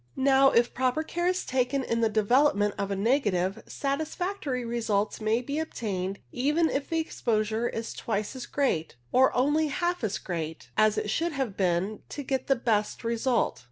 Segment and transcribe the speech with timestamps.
[0.15, 5.43] Now, if proper care is taken in the development of a negative, satisfactory results may
[5.43, 10.71] be attained even if the exposure is twice as great, or only half as great,
[10.75, 13.59] as it should have been to get the best result.